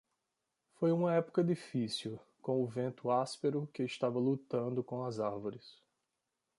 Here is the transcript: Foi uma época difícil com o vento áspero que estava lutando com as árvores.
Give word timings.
Foi 0.79 0.91
uma 0.91 1.13
época 1.13 1.43
difícil 1.43 2.19
com 2.41 2.63
o 2.63 2.65
vento 2.65 3.11
áspero 3.11 3.69
que 3.71 3.83
estava 3.83 4.17
lutando 4.17 4.83
com 4.83 5.05
as 5.05 5.19
árvores. 5.19 5.79